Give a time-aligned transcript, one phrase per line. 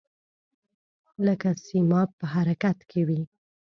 [1.25, 3.21] لکه سیماب په حرکت کې وي.